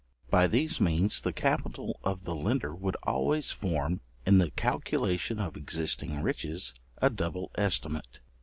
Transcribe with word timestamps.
By 0.31 0.47
these 0.47 0.81
means 0.81 1.21
the 1.21 1.31
capital 1.31 1.99
of 2.03 2.23
the 2.23 2.33
lender 2.33 2.73
would 2.73 2.95
always 3.03 3.51
form, 3.51 4.01
in 4.25 4.39
the 4.39 4.49
calculation 4.49 5.37
of 5.37 5.55
existing 5.55 6.23
riches, 6.23 6.73
a 6.97 7.11
double 7.11 7.51
estimate. 7.55 8.19